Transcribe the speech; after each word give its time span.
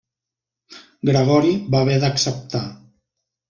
Gregori 1.11 1.53
va 1.77 1.85
haver 1.85 2.01
d'acceptar. 2.07 2.67